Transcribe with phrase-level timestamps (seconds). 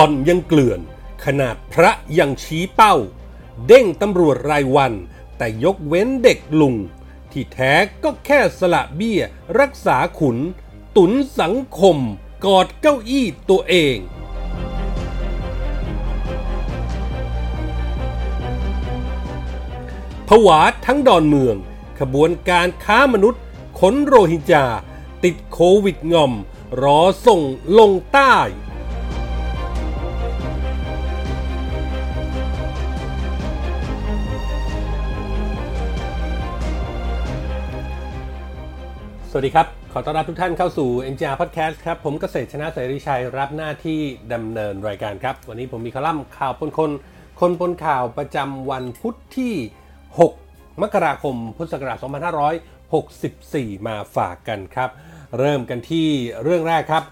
[0.00, 0.80] ่อนยังเกลื่อน
[1.24, 2.94] ขนาดพระยังชี้เป้า
[3.66, 4.92] เด้งตำรวจรายวัน
[5.38, 6.74] แต่ยกเว้นเด็กลุง
[7.32, 7.72] ที่แท้
[8.02, 9.20] ก็แค่สละเบี้ย
[9.60, 10.36] รักษาขุน
[10.96, 11.96] ตุนสังคม
[12.44, 13.96] กอดเก้าอี้ตัวเอง
[20.28, 21.56] ผวาทั้งดอนเมือง
[21.98, 23.42] ขบวนการค้ามนุษย์
[23.78, 24.66] ขนโรฮิงญา
[25.24, 26.32] ติดโควิดงอม
[26.82, 27.40] รอส่ง
[27.78, 28.34] ลงใต้
[39.32, 44.00] สวัสดีครับ ขอต้อนรับทุกท่านเข้าสู่ NGR Podcast ครับ ผมเกษตรชนะเสรีชัยรับหน้าที่
[44.32, 46.90] ดำเนินรายการครับ วันนี้ผมมีคอลัมน์ข่าวปนคน
[47.40, 49.54] คนปนข่าวประจำวันพุธที่
[50.18, 51.98] 6 มกราคม พุทธศักราช
[53.12, 54.90] 2564 มาฝากกันครับ
[55.38, 56.08] เริ่มกันที่
[56.42, 57.04] เรื่องแรกครับ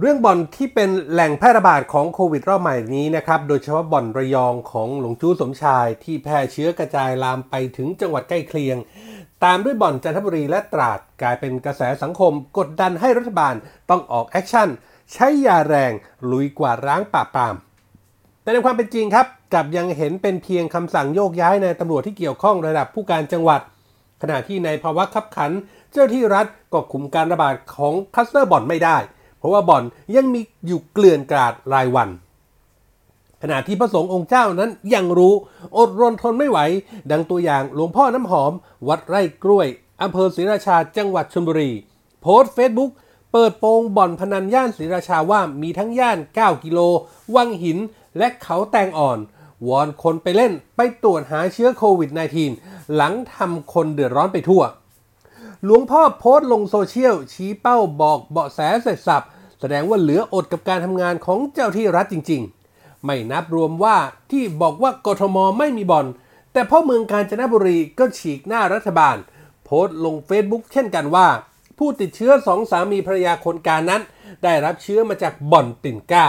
[0.00, 8.78] เรื่องบ่อนที่เป็นแหล่งแพร่ระบาดของโควิดรอบใหม่นี้นะครับ โดยเฉพาะบ่อนระยองของหลวงจู้สมชายที่แพร่เชื้อกระจายลามไปถึงจังหวัดใกล้เคียง
[9.44, 13.54] ตามด้วยบ่อนจันทบุรีและตราดกลายเป็นกระแสสังคมกดดันให้รัฐบาล
[13.90, 14.68] ต้องออก action
[15.12, 15.92] ใช้ยาแรง
[16.30, 17.54] ลุยกวาดล้างปราบปราม
[18.42, 23.60] แต่ในความเป็นจริงครับกลับยังเห็นเป็นเพียงคำสั่งโยกย้ายในตำรวจที่เกี่ยวข้องระดับผู้การจังหวัด
[24.22, 25.50] ขณะที่ในภาวะคับขัน
[25.90, 28.96] เจ้าหน้าที่รัฐก็คุมการระบาดของคลัสเตอร์บ่อนไม่ได้
[29.38, 29.84] เพราะว่าบ่อน
[30.16, 32.08] ยังมีอยู่เกลื่อนกลาดรายวัน
[33.42, 35.34] ขณะที่พระสงฆ์องค์เจ้านั้นยังรู้
[35.78, 36.58] อดรนทนไม่ไหว
[37.10, 38.52] ดังตัวอย่างหลวงพ่อน้ำหอม
[38.88, 39.66] วัดไร่กล้วย
[40.02, 41.70] อำเภอศรีราชาจังหวัดชลบุรี
[42.20, 42.90] โพสต์เฟซบุ๊ก
[43.32, 46.78] เปิดโปงบ่อนพนันย่านศรีราชาว่ามีทั้งย่าน 9 กิโล
[47.34, 47.78] วังหิน
[48.18, 49.18] และเขาแตงอ่อน
[49.68, 52.10] วอนคนไปเล่นไปตรวจหาเชื้อโควิด
[52.52, 54.62] -19 หลังทำคนเดือดร้อนไปทั่ว
[55.64, 59.26] หลวงพ่อโพสต์ลงโซเชียล ชี้เป้าบอกเบาะแสเสร็จสับ
[59.60, 62.61] แสดงว่าเหลืออดกับการทำงานของเจ้าที่รัฐจริง ๆ
[63.04, 63.96] ไม่นับรวมว่า
[64.30, 66.06] ที่บอกว่ากทมไม่มีบ่อน
[66.52, 69.16] แต่พ่อเมืองกาญจนบุรีก็ฉีกหน้ารัฐบาล
[69.64, 71.28] โพสต์ลง Facebook เช่นกันว่า
[71.78, 74.02] ผู้ติดเชื้อสองสามีภรรยาคนการนั้น
[74.44, 76.28] ได้รับเชื้อมาจากบ่อนติ่นเกล้า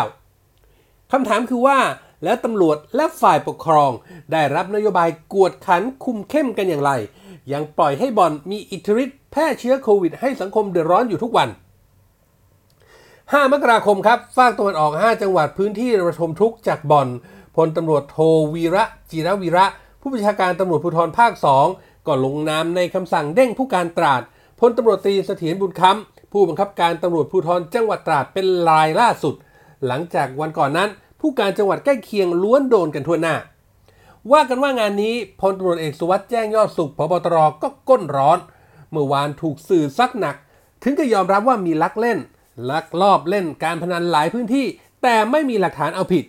[1.11, 1.79] คำถามคือว่า
[2.23, 3.91] แล้วตำรวจและฝ่ายปกครอง
[4.31, 6.91] ได้รับนโยบายกวดขันคุมเข้มกันอย่างไร
[7.53, 11.50] ยังปล่อยให้บ่อนมีอิทธิฤทธิ์แพร่เชื้อโควิดให้สังคมเดือดร้อนอยู่ทุกวัน
[13.31, 17.07] 5 มกราคมครับฝากตะวันออก 5 จังหวัดพื้นที่ระทมทุกจากบ่อน
[17.56, 18.17] พลตำรวจโท
[18.53, 19.66] วีระจิรวีระ
[20.01, 21.31] ผู้บัญชาการตำรวจภูธรภาค
[21.69, 24.22] 2ก็ลงนามในคำสั่งเด้งผู้การตราด
[24.59, 29.35] พลตำรวจตรีเสถียรบุญคำผู้บังคับการตำรวจภูธรจังหวัดตราดเป็นรายล่าสุด
[29.88, 33.35] หลังจากวันก่อนนั้น ผู้การจังหวัดใกล้เคียงล้วนโดนกันทั่วหน้า
[34.31, 38.40] ว่ากันว่างานนี้พลตำรวจเอกสุวัสด์แจ้งยอดสุขพบตรก็ก้นร้อน
[38.91, 40.35] เมื่อวานถูกสื่อซักหนัก
[40.84, 42.19] ถึงจะยอมรับว่ามีลักเล่น
[42.69, 44.66] ลักลอบเล่นการพนันหลายพื้นที่
[45.03, 46.25] แต่ไม่มีหลักฐานเอาผิด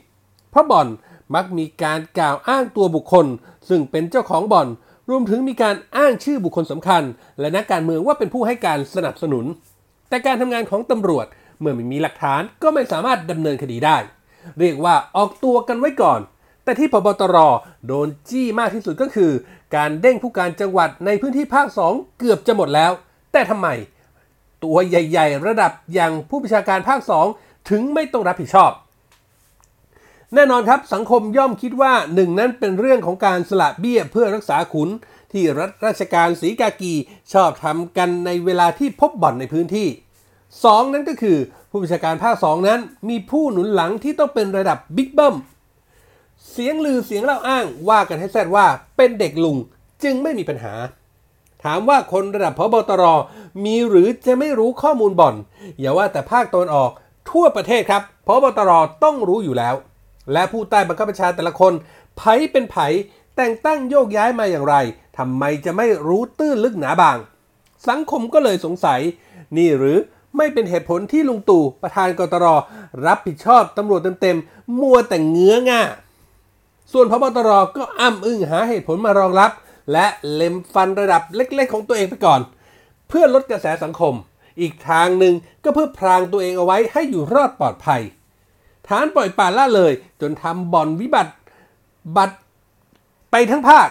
[0.50, 0.88] เพราะบ่อน
[1.34, 3.26] มักมีการกล่าวอ้างตัวบุคคล
[3.68, 4.68] ซึ่งเป็นเจ้าของบ่อน
[5.10, 7.02] รวมถึงมีการอ้างชื่อบุคคลสำคัญ
[7.40, 9.44] และนักการเมืองว่าเป็นผู้ให้การสนับสนุน
[10.08, 11.26] แต่การทำงานของตำรวจ
[11.60, 13.96] เมื่อไม่มีหลักฐานก็ไม่สามารถดำเนินคดีได้
[14.58, 16.20] เรียกว่าออกตัวกันไว้ก่อน
[16.64, 17.36] แต่ที่พบตร
[17.86, 19.32] โดนจี้มากที่สุดก็คือ
[19.76, 22.92] การเด้งผู้การจังหวัดในพื้นที่ภาค 2 เกือบจะหมดแล้ว
[23.32, 23.68] แต่ทำไม
[24.64, 27.00] ตัวใหญ่ ๆ ระดับอย่างผู้บัญชาการภาค
[27.34, 28.72] 2 ถึงไม่ต้องรับผิดชอบ
[30.34, 34.88] แน่นอนครับสังคมย่อมคิดว่าหนึ่งนั้นเป็นเรื่องของการสละเบี้ยเพื่อรักษาขุน
[35.32, 36.94] ที่รัฐราชการสีกากี
[37.32, 39.88] ชอบทำกันในเวลาที่พบบ่อนในพื้นที่
[40.42, 41.38] 2 นั้นก็คือ
[41.70, 45.36] ผู้บัญชาการภาค 2 นั้น มีผู้หนุนหลังที่ต้องเป็นระดับบิ๊กเบิ้ม
[46.50, 49.56] เสียงลือเสียงเล่าอ้างว่ากันให้แซดว่าเป็นเด็กลุง
[50.02, 50.74] จึงไม่มีปัญหา
[51.64, 53.04] ถามว่าคนระดับพบตร
[53.64, 55.34] มีหรือจะไม่รู้ข้อมูลบ่อน
[55.78, 56.90] อย่าว่าแต่ภาคตะวันออก
[57.30, 58.70] ทั่วประเทศครับพบตร
[59.04, 59.74] ต้องรู้อยู่แล้ว
[60.32, 61.72] และผู้ใต้บังคับบัญชาแต่ละคน
[62.16, 62.76] ไผเป็นไผ
[63.36, 64.74] แต่งตั้งโยกย้ายมาอย่างไร
[65.18, 67.18] ทำไมจะไม่รู้ตื้นลึกหนาบาง
[67.88, 69.00] สังคมก็เลยสงสัย
[69.56, 69.98] นี่หรือ
[70.36, 72.46] ไม่เป็นเหตุผลที่ลุงตู่ประธานกตร
[73.06, 75.82] รับผิดชอบตำรวจเต็มๆมัวแต่เงื้อง่า
[76.92, 79.50] ส่วนพบตรก็อ้ำอึ้งหาเหตุผลมารองรับ
[79.92, 82.40] และเล็มฟันระดับเล็ก ๆ ของตัวเองไปก่อน
[83.08, 84.14] เพื่อลดกระแสสังคม
[84.60, 85.34] อีกทางหนึ่ง
[85.64, 88.02] ก็เพื่อพรางตัวเองเอาไว้ให้อยู่รอดปลอดภัย
[88.88, 91.32] ฐานปล่อยป่าละเลย จนทำบ่อนวิบัติ
[92.16, 92.36] บัตร
[93.30, 93.88] ไปทั้งภาค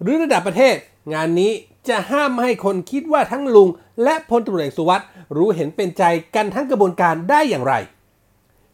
[0.00, 0.76] หรือระดับประเทศ
[1.14, 1.52] งานนี้
[1.88, 3.68] จะห้ามไม่ให้คนคิดว่าทั้งลุง
[4.02, 6.02] และพลตำรวจเอกสุวัสด์รู้เห็นเป็นใจ
[6.34, 7.74] กันทั้งกระบวนการได้อย่างไร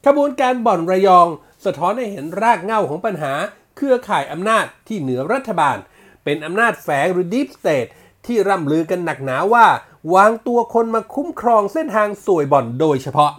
[0.07, 1.27] ขบวนการบ่อนระยอง
[1.65, 3.33] สะท้อนให้เห็นรากเหง้าของปัญหา
[3.77, 5.77] เครือข่ายอำนาจที่เหนือรัฐบาล
[6.25, 7.91] เป็นอำนาจแฝงหรือ Deep State
[8.27, 9.67] ที่ร่ำลือกันหนักหนาว่า
[10.15, 13.33] วางตัวคนมาคุ้มครองเส้นทางสวยบ่อนโดยเฉพาะ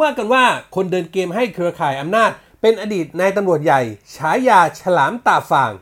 [0.00, 0.44] ว่ากันว่า
[0.74, 2.30] คนเดินเกมให้เครือข่ายอำนาจ
[2.60, 3.80] เป็นอดีตนายตำรวจใหญ่
[4.14, 5.72] ฉายาฉลามตาฟาง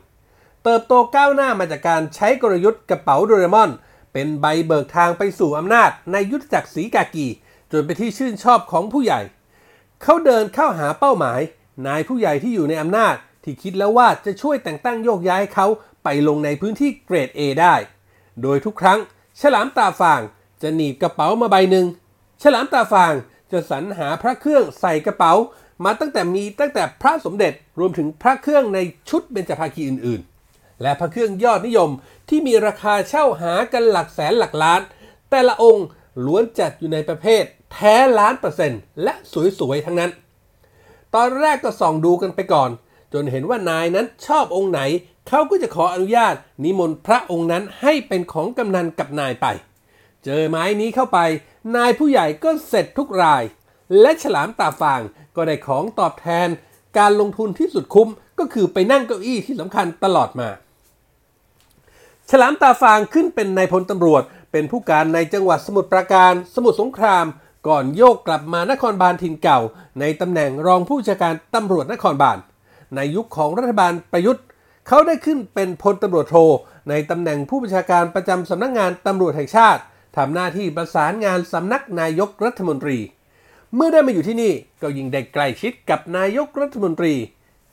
[0.63, 3.69] เติบโตก้าวหน้ามาจากการใช้กลยุทธ์กระเป๋าโดเรมอน
[4.13, 7.27] เป็นใบเบิกทางไปสู่อำนาจในยุทธจักรสีกากี
[7.71, 9.21] จนเป็นที่ชื่นชอบของผู้ใหญ่
[10.01, 11.39] เขาเดินเข้าหาเป้าหมาย
[11.87, 13.15] นายผู้ใหญ่ที่อยู่ในอำนาจ
[13.47, 15.67] ที่คิดแล้วว่าจะช่วยแต่งตั้งโยกย้ายเขา
[16.03, 17.75] ไปลงในพื้นที่เกรด A ได้
[18.41, 18.99] โดยทุกครั้ง
[19.41, 20.21] ฉลามตาฟาง
[20.61, 21.85] จะหนีบกระเป๋ามาใบหนึ่ง
[22.43, 23.13] ฉลามตาฟาง
[23.51, 25.33] จะสรรหาพระเครื่องใส่กระเป๋า
[25.85, 28.79] มาตั้งแต่มีตั้งแต่พระสมเด็จรวมถึงพระเครื่องใน
[29.09, 31.89] ชุดเบญจภาคีอื่นๆ และพระเครื่องยอดนิยม
[32.29, 34.81] ที่มีราคาเช่าหากันหลักแสนหลักล้าน
[35.29, 35.85] แต่ละองค์
[36.25, 39.13] ล้วนจัดอยู่ในประเภท แท้ล้านเปอร์เซ็นต์และ
[39.59, 40.11] สวยๆทั้งนั้น
[41.15, 42.69] ตอนแรกก็ส่องดูกันไปก่อน
[43.13, 44.81] จนเห็นว่านายนั้นชอบองค์ไหน
[45.27, 49.45] เขาก็จะขออนุญาตนิมนต์พระองค์นั้นให้เป็นของกำนันกับนายไป
[50.25, 51.19] เจอไม้นี้เข้าไป
[51.75, 53.43] นายผู้ใหญ่ก็เสร็จทุกราย
[54.01, 55.01] และฉลามตาฟาง
[55.35, 56.47] ก็ได้ของตอบแทน
[56.97, 58.09] การลงทุนที่สุดคุ้ม
[58.39, 60.49] ก็คือไปนั่งเก้าอี้ที่สำคัญตลอดมา
[62.31, 67.25] ฉลามตาฟางขึ้นเป็นนายพลตำรวจ เป็นผู้การในจังหวัดสมุทรปราการ สมุทรสงคราม
[67.67, 69.59] ก่อนโยกกลับมานครบาลถิ่นเก่า
[69.99, 72.37] ในตำแหน่งรองผู้จัดการตำรวจนครบาล
[72.95, 74.45] ในยุคของรัฐบาลประยุทธ์
[74.87, 76.35] เขาได้ขึ้นเป็นพลตำรวจโท
[76.89, 79.81] ในตำแหน่งผู้บัญชาการประจำสำนักงงานตำรวจแห่งชาติ
[80.17, 82.97] ทำหน้าที่ประสานงานสำนักนายกรัฐมนตรี
[83.75, 87.13] เมื่อได้มาอยู่ที่นี่ก็ยิ่งได้ใกล้ชิดกับนายกรัฐมนตรี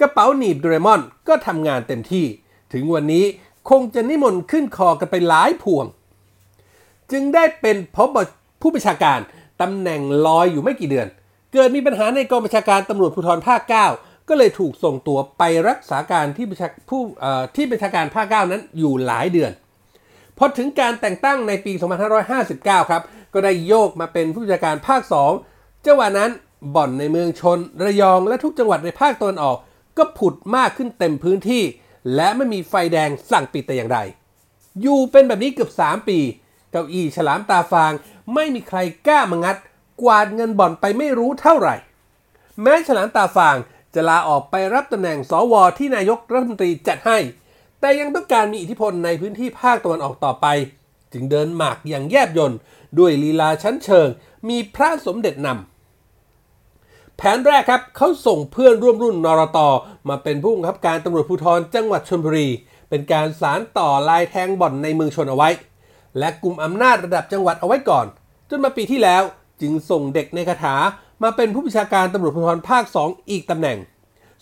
[0.00, 2.26] กระเป๋าหนีบโดเรมอนก็ทำงานเต็มที่
[2.72, 3.25] ถึงวันนี้
[3.70, 5.87] คงจะนิมนต์ขึ้นคอกันไปหลายพวง
[7.12, 8.16] จึงได้เป็นพบ
[8.61, 9.20] ผู้บัญชาการ
[9.61, 11.08] ตำแหน่งลอยอยู่ไม่กี่เดือน
[11.52, 13.61] เกิดมีปัญหาในกองบัญชาการตำรวจภูธรภาค
[13.93, 17.03] 9 ก็เลยถูกส่งตัวไปรักษาการที่บัญชาผู้
[17.56, 19.53] ที่บัญชาการภาค9นั้นอยู่หลายเดือน
[20.38, 21.73] พอถึงการแต่งตั้งในปี
[22.31, 23.03] 2559 ครับ
[23.35, 25.03] ก็ได้โยกมาเป็นผู้บัญชาการภาค
[25.44, 26.31] 2 จังหวะนั้น
[26.75, 29.56] บ่อนในเมืองชน ระยองและทุกจังหวัดในภาคตะวันออก
[29.99, 31.62] ก็ผุดมากขึ้นเต็มพื้นที่
[32.15, 33.99] และไม่มีไฟแดงสั่งปิดแต่อย่างใด
[34.82, 36.19] อยู่เป็นแบบนี้เกือบ 3 ปี
[36.71, 37.93] เก้าอี้ฉลามตาฟาง
[38.35, 39.56] ไม่มีใครกล้ามางัด
[40.03, 41.75] กวาดเงินบ่อนไปไม่รู้เท่าไหร่
[42.62, 43.56] แม้ฉลามตาฟาง
[43.94, 47.19] จะลาออกไปรับตำแหน่งสวที่นายกรัฐมนตรีจัดให้
[47.81, 50.46] แต่ยังต้องการมีอิทธิพลในพื้นที่ภาคตะวันออกต่อไป
[51.12, 52.58] จึงเดินหมากอย่างแยบยนต์
[52.99, 54.08] ด้วยลีลาชั้นเชิง
[54.49, 59.58] มีพระสมเด็จนำแผนแรกครับเขาส่งเพื่อนร่วมรุ่นนรต
[60.08, 62.49] มาเป็นผู้บังคับการตำรวจภูธรจังหวัดชลบุรี
[62.88, 65.49] เป็นการสารต่อลายแทงบ่อนในเมืองชนเอาไว้
[66.19, 68.06] และกลุ่มอำนาจระดับจังหวัดเอาไว้ก่อน
[68.50, 69.23] จนมาปีที่แล้ว
[69.61, 70.75] จึงส่งเด็กในคาถา
[71.22, 73.78] มาเป็นผู้บัญชาการตำรวจภูธรภาค 2 อีกตำแหน่ง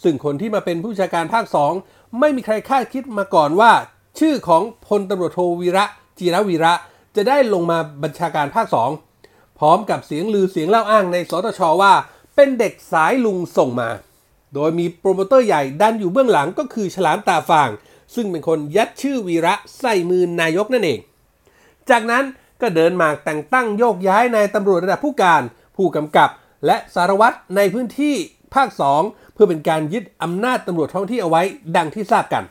[0.02, 1.44] ซึ่งคนที่มาเป็นผู้บัญชาการภาค
[1.82, 3.72] 2 ไม่มีใครคาดคิดมาก่อนว่า
[4.18, 5.84] ชื่อของพลตำรวจโทวีระ
[6.18, 6.72] จีรวีระ
[7.16, 8.66] จะได้ลงมาบัญชาการภาค
[9.12, 11.92] 2 พร้อมกับเสียงลือเสียงเล่าอ้างในสตชว่า
[12.34, 13.90] เป็นเด็กสายลุงส่งมา
[14.54, 17.70] โดยมีโปรโมเตอร์ใหญ่ดันอยู่เบื้องหลังก็คือฉลามตาฟาง
[18.14, 21.00] ซึ่งเป็นคนยัดชื่อวีระใส่มือนายกนั่นเอง
[21.90, 22.24] จากนั้น
[22.60, 25.42] ก็เดินมาแต่งตั้งโยกย้ายนายตำรวจระดับผู้การ
[25.76, 26.30] ผู้กำกับ
[26.66, 28.14] และสารวัตรในพื้นที่
[28.54, 28.68] ภาค
[29.02, 31.42] 2 เพื่อเป็นการยึดอำนาจตำรวจท้องที่เอาไว้
[31.76, 32.44] ดังที่ทราบกัน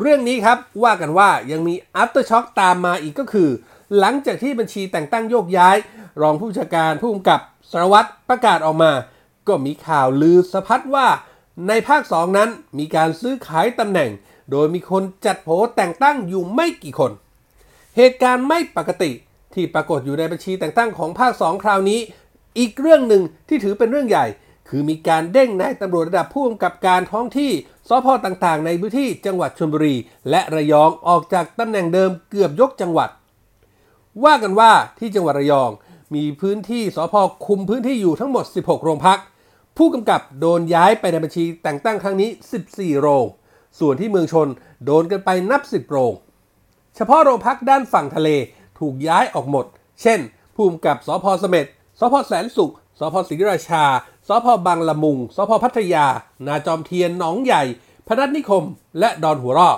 [0.00, 3.50] เรื่องนี้ครับว่ากันว่ายังมี after shock ตามมาอีกก็คือ
[3.98, 5.76] หลังจากที่บัญชีแต่งตั้งโยกย้าย
[6.20, 8.92] รองผู้บัญชาการผู้กำกับสารวัตรประกาศออกมา
[9.48, 11.06] ก็มีข่าวลือสะพัดว่า
[11.68, 12.48] ในภาค 2 นั้น
[12.78, 14.10] มีการซื้อขายตำแหน่ง
[14.50, 17.12] โดยมีคนจัดโผแต่งตั้งอยู่ไม่กี่คน
[17.96, 19.10] เหตุการณ์ไม่ปกติ
[19.54, 22.00] ที่ปรากฏอยู่ในบัญชีแต่งตั้งของภาค 2 คราวนี้
[22.58, 24.26] อีกเรื่องหนึ่งที่ถือเป็นเรื่องใหญ่
[24.68, 27.50] คือมีการเด้งนายตำรวจระดับผู้กำกับการท้องที่
[27.88, 29.94] สพต่างๆ ในพื้นที่จังหวัดชลบุรี
[30.30, 33.10] และระยองออกจากตำแหน่งเดิมเกือบยกจังหวัด
[34.24, 35.70] ว่ากันว่าที่จังหวัดระยอง
[36.14, 37.14] มีพื้นที่สพ
[37.46, 39.18] คุมพื้นที่อยู่ทั้งหมด 16 โรงพัก
[39.76, 42.30] ผู้กำกับโดนย้ายไปในบัญชีแต่งตั้งครั้งนี้
[42.66, 43.24] 14 โรง
[43.78, 44.48] ส่วนที่เมืองชน
[44.84, 46.12] โดนกันไปนับ 10 โรง
[46.96, 48.28] เฉพาะโรงพักด้านฝั่งทะเล
[48.78, 49.66] ถูกย้ายออกหมด
[50.02, 50.20] เช่น
[50.54, 51.66] ผู้กำกับสพเสม็ด
[52.00, 53.84] สพแสนสุขสพศรีราชา
[54.28, 56.06] สพบางละมุงสพพัทยา
[56.46, 57.62] นาจอมเทียนหนองใหญ่
[58.06, 58.64] พนัสนิคม
[58.98, 59.70] และดอนหัวรอ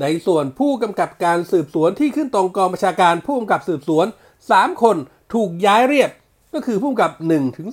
[0.00, 4.06] ในส่วนผู้กำกับการสืบสวนที่ขึ้นตรงกองบัญชาการผู้กำกับสืบสวน
[4.44, 4.96] 3 คน
[5.34, 6.10] ถูกย้ายเรียบ
[6.54, 7.68] ก็คือผู้กำกับ1ถึง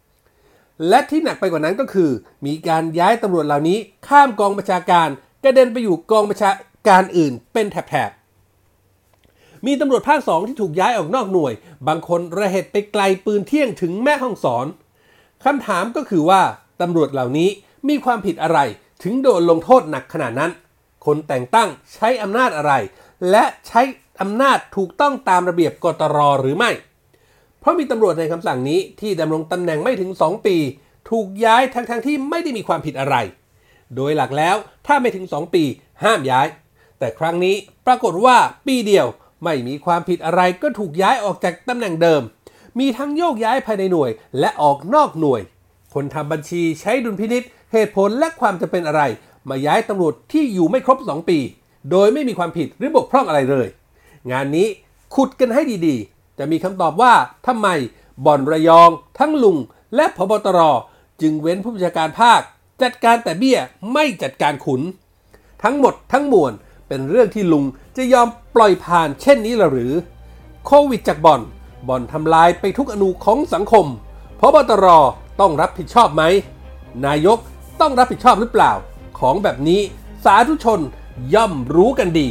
[0.00, 2.10] 3และที่หนักไปกว่านั้นก็คือ
[2.46, 3.78] มีการย้ายตำรวจเหล่านี้
[4.08, 5.08] ข้ามกองบัญชาการ
[5.44, 6.50] กระเด็นไปอยู่กองบัญชา
[6.88, 8.10] การอื่นเป็นแถบ
[9.66, 11.52] มีตำรวจภาค2ที่ถูกย้ายออกนอกหน่วย
[11.88, 14.66] บางคนระเหตุไปไกลปืนเที่ยงถึงแม่ห้องสอน
[15.44, 16.40] คำถามก็คือว่า
[16.80, 17.48] ตำรวจเหล่านี้
[17.88, 18.58] มีความผิดอะไร
[19.02, 20.50] ถึงโดนลงโทษหนักขนาดนั้น
[21.06, 22.72] คนแต่งตั้งใช้อำนาจอะไร
[23.30, 23.82] และใช้
[24.20, 26.70] อำนาจถูกต้องตามระเบียบกตรหรือไม่
[27.60, 30.56] เพราะมีตำรวจในคำสั่งนี้ที่ดำรงตำแหน่งไม่ถึง 2 ปี
[31.10, 33.16] ถูกย้ายทั้งๆทที่ไม่ได้มีความผิดอะไร
[33.96, 35.64] โดยหลักแล้วถ้าไม่ถึง 2 ปี
[36.04, 36.46] ห้ามย้าย
[36.98, 39.06] แต่ครั้งนี้ปรากฏว่าปีเดียว
[39.44, 42.22] ไม่มีความผิดอะไรก็ถูกย้ายออกจากตำแหน่งเดิม
[42.78, 45.40] มีทั้งโยกย้ายภายในหน่วย และออกนอกหน่วย
[45.94, 49.02] คนทำบัญชีใช้ดุลพินิษเหตุผลและความจะเป็นอะไร
[49.48, 51.38] มาย้ายตำรวจที่อยู่ไม่ครบ 2 ปี
[51.90, 53.66] โดยไม่มีความผิดหรือบกพร่องอะไรเลย
[54.30, 54.66] งานนี้
[55.14, 57.12] ขุดกันให้ดีๆ จะมีคำตอบว่า
[57.46, 57.68] ทำไม
[58.26, 59.56] บ่อนระยอง ทั้งลุง
[59.96, 60.60] และพบตร
[61.20, 62.40] จึงเว้นผู้บัญชาการภาค
[62.82, 63.58] จัดการแต่เบี้ย
[63.92, 64.82] ไม่จัดการขุน
[65.62, 66.52] ทั้งหมดทั้งมวล
[66.88, 67.64] เป็นเรื่องที่ลุง
[67.96, 69.92] จะยอมปล่อยผ่านเช่นนี้หรือ
[70.66, 71.42] โควิดจากบ่อน
[71.88, 73.86] บ่อนทำลายไปทุกอนูของสังคม
[74.40, 74.86] พบตร
[75.40, 76.22] ต้องรับผิดชอบไหม
[77.06, 77.38] นายก
[77.80, 78.72] ต้องรับผิดชอบหรือเปล่า
[79.18, 79.80] ของแบบนี้
[80.24, 80.80] สาธุชน
[81.34, 82.28] ย่อมรู้กันดี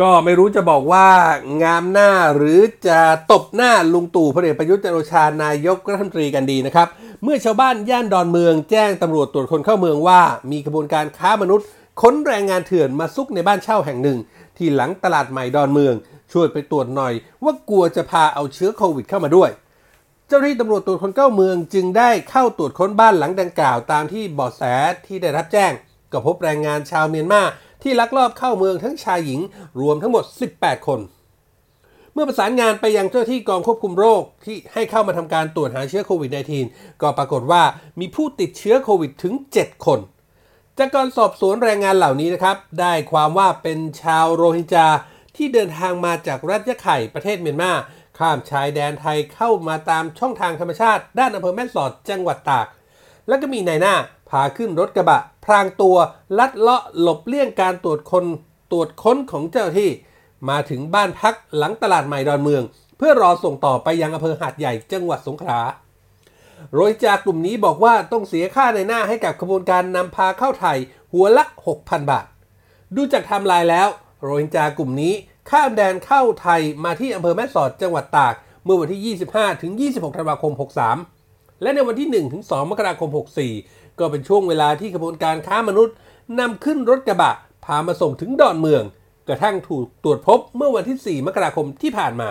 [0.00, 1.06] ก็ไม่รู้จะบอกว่า
[1.62, 3.00] งามหน้าหรือจะ
[3.32, 6.88] ตบหน้าลุงตู่พลเอกประยุทธ์จันโอชานายกรัฐมนตรีกันดีนะครับ
[7.22, 11.66] เมื่อชาวบ้านย่านดอนเมืองแจ้งตำรวจตรวจคนเข้าเมืองว่า มีกระบวนการค้ามนุษย์
[12.02, 14.18] ค้นแรงงานเถื่อนมาซุกในบ้านเช่าแห่งหนึ่ง
[14.56, 15.94] ที่หลังตลาดใหม่ดอนเมือง
[16.32, 17.12] ช่วยไปตรวจหน่อย
[17.44, 19.50] ว่ากลัวจะพาเอาเชื้อโควิดเข้ามาด้วย
[20.28, 24.62] เจ้าหน้าที่ตำรวจตรวจคนเข้าเมืองจึงได้เข้าตรวจค้นบ้านหลังดังกล่าวตามที่เบาะแส
[25.06, 25.72] ที่ได้รับแจ้ง
[26.12, 27.42] ก็พบแรงงานชาวเมียนมา
[27.82, 29.40] ที่ลักลอบเข้าเมืองทั้งชายหญิง
[29.80, 30.24] รวมทั้งหมด
[30.56, 31.00] 18 คน
[32.12, 36.30] เมื่อประสานงานไปยังเจ้าที่กองควบคุมโรคที่ให้เข้ามาทำการตรวจหาเชื้อโควิด
[36.66, 37.62] -19 ก็ปรากฏว่า
[38.00, 39.98] มีผู้ติดเชื้อโควิดถึง 7 คน
[40.78, 44.88] จากการสอบสวนแรงงานเหล่านี้นะครับ ได้ความว่าเป็นชาวโรฮิงญา
[45.36, 47.72] ที่เดินทางมาจากรัฐยะไข่ประเทศเมียนมา
[48.18, 52.66] ข้ามชายแดนไทยเข้ามาตามช่องทางธรรมชาติ ด้านอำเภอแม่สอดจังหวัดตาก
[53.28, 53.94] แล้วก็มีนายหน้า
[54.28, 55.96] พาขึ้นรถกระบะ พรางตัว
[56.38, 58.24] ลัดเลาะหลบเลี่ยงการตรวจคน
[58.72, 59.90] ตรวจค้นของเจ้าที่
[60.48, 62.62] มาถึงบ้านพักหลังตลาดใหม่ดอนเมือง
[62.98, 65.60] เพื่อรอส่งต่อไปยังอำเภอหาดใหญ่จังหวัดสงขลา
[66.72, 70.78] โดยจากกลุ่มนี้บอกว่าต้องเสียค่านายหน้าให้กับขบวนการนำพาเข้าไทย
[71.12, 71.44] หัวละ
[71.76, 72.24] 6,000 บาท
[72.96, 73.88] ดูจากไทม์ไลน์แล้ว
[74.22, 75.14] โรฮิงญากลุ่มนี้
[75.50, 80.52] ข้ามแดนเข้าไทยมาที่อำเภอแม่สอดจังหวัดตาก เมื่อวันที่ 25 ถึง 26 ธันวาคม
[81.08, 83.10] 63 และในวันที่ 1 ถึง 2 มกราคม
[83.54, 85.94] 64 ก็เป็นช่วงเวลาที่ขบวนการค้ามนุษย์
[86.38, 87.32] นำขึ้นรถกระบะ
[87.64, 88.82] พามาส่งถึงดอนเมือง
[89.28, 92.30] กระทั่งถูกตรวจพบเมื่อวันที่ 4 มกราคมที่ผ่านมา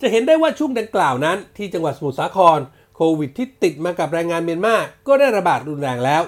[0.00, 2.58] จะเห็นได้ว่าช่วงดังกล่าวนั้น ที่จังหวัดสมุทรสาคร
[2.96, 4.74] โควิดที่ติดมากับแรงงานเมียนมา
[5.06, 6.22] ก็ได้ระบาดรุนแรงแล้ว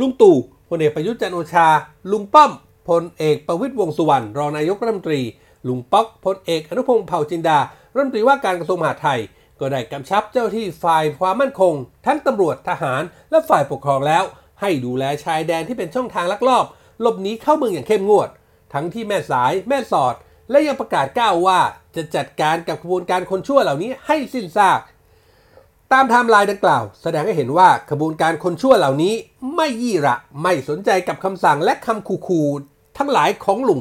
[0.00, 0.36] ลุงตู่
[0.68, 1.68] พลเอกประยุทธ์จันโอชา
[2.12, 2.50] ลุงป้อม
[2.88, 5.20] พลเอกประวิตรวงสุวรรณรองนายกรัฐมนตรี
[5.68, 7.58] ลุงป๊อกพลเอกอนุพงศ์เผ่าจินดา
[7.94, 9.20] รัฐมนตรีว่าการกระทรวงมหาดไทย
[9.62, 11.74] ก็ได้กำชับเจ้าที่ฝ่ายความมั่นคง
[12.06, 14.24] ทั้งตำรวจทหารและฝ่ายปกครองแล้ว
[14.60, 16.64] ให้ดูแลชายแดนที่เป็นช่องทางลักลอบ
[17.00, 18.28] หลบหนีเข้าเมืองอย่างเข้มงวด
[18.72, 20.14] ทั้งที่แม่สายแม่สอด
[20.50, 21.60] และยังประกาศกร้าวว่า
[21.96, 24.80] จะจัดการกับขบวนการคนชั่วเหล่านี้ให้สิ้นซาก
[25.92, 29.14] ตามไทม์ไลน์ดังกล่าว แสดงให้เห็นว่าขบวนการคนชั่วเหล่านี้
[29.56, 33.80] ไม่ยี่ระไม่สนใจกับคำสั่งและคำขู่ๆทั้งหลายของลุง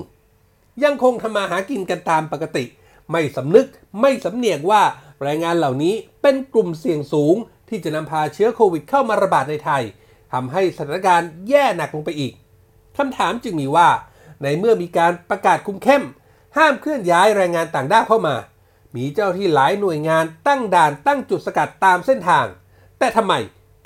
[0.83, 2.65] ยังคงทำมาหากินกันตามปกติ
[3.11, 3.67] ไม่สำนึก
[4.01, 4.81] ไม่สำเนียกว่า
[5.21, 7.35] แรงงานเหล่านี้เป็นกลุ่มเสี่ยงสูง
[7.69, 9.83] ที่จะนำพาเชื้อโควิดเข้ามาระบาดในไทย
[10.33, 12.33] ทำให้สถานการณ์แย่หนักลงไปอีก
[12.97, 13.89] คำถามจึงมีว่า
[14.43, 16.03] ในเมื่อมีการประกาศคุมเข้ม
[16.57, 18.35] ห้ามเคลื่อนย้ายแรงงานต่างด้าวเข้ามา
[18.95, 22.45] มีเจ้าที่หลายหน่วยงานตั้งด่านตั้งจุดสกัดตามเส้นทาง
[22.99, 23.33] แต่ทำไม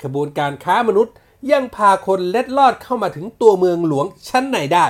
[0.02, 1.14] ขบวนการค้ามนุษย์
[1.52, 4.86] ยังพาคนเล็ดลอดเข้ามาถึงตัวเมืองหลวงชั้นไหนได้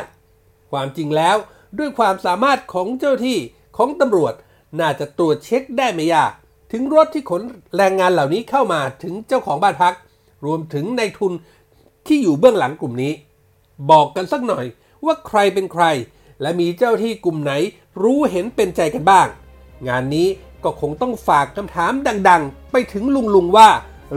[0.71, 1.37] ความจริงแล้ว
[1.79, 3.39] ด้วยความสามารถของเจ้าที่
[3.77, 4.35] ของตำรวจ
[4.81, 6.33] น่าจะตรวจเช็คได้ไม่ยาก
[6.73, 7.43] ถึงรถที่ขน
[7.77, 9.95] แรงงานเหล่านี้เข้ามาถึงเจ้าของบ้านพัก
[10.45, 11.33] รวมถึงในทุน
[12.07, 13.13] ที่อยู่เบื้องหลังกลุ่มนี้
[13.91, 14.67] บอกกันสักหน่อย
[15.05, 15.85] ว่าใครเป็นใคร
[16.43, 17.53] และมีเจ้าที่กลุ่มไหน
[18.03, 19.27] รู้เห็นเป็นใจกันบ้าง
[19.89, 20.29] งานนี้
[20.65, 21.93] ก็คงต้องฝากคำถาม
[22.29, 23.69] ดัง ๆ ไปถึงลุงลุงว่า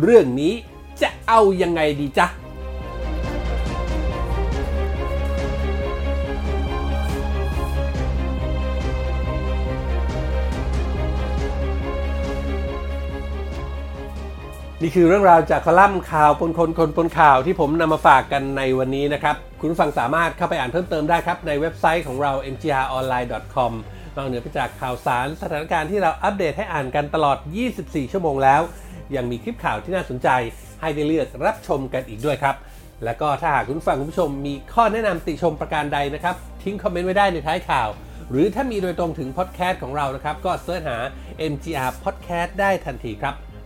[0.01, 0.53] เรื่องนี้
[1.01, 2.27] จะเอายังไงดีจ๊ะ
[14.83, 23.71] นี่คือเรื่องราวจากคอลัมน์ข่าวปนคนคนปนข่าวที่ผมนำมาฝากกันในวันนี้นะครับ คุณฟังสามารถเข้าไปอ่านเพิ่มเติมได้ครับ ในเว็บไซต์ของเรา mgronline.com
[24.15, 27.37] นอกเหนือไปจากข่าวสารสถานการณ์ที่เราอัปเดตให้อ่านกันตลอด
[27.75, 28.61] 24 ชั่วโมงแล้ว
[29.15, 30.29] ยังมีคลิปข่าวที่น่าสนใจ
[30.81, 32.55] ให้ได้เลือกรับชมกันอีกด้วยครับ
[33.05, 37.89] และก็ถ้าหากคุณฟังคุณผู้ชมมีข้อแนะนำติชมประการใดนะครับ ทิ้ง comment ไว้ได้ในท้ายข่าว
[38.31, 40.97] หรือถ้ามีโดยตรงถึงพอดแคสต์ของเรานะครับก็ search หา
[41.51, 43.35] MGR Podcast ได้ทันทีครับ